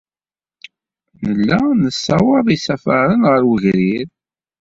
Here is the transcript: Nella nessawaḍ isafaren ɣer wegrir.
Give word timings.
Nella 1.23 1.59
nessawaḍ 1.81 2.47
isafaren 2.55 3.21
ɣer 3.31 3.41
wegrir. 3.49 4.07